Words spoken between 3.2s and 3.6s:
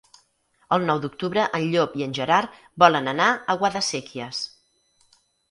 a